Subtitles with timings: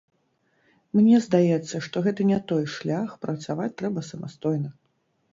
[0.99, 4.73] Мне здаецца, што гэта не той шлях, працаваць трэба самастойна.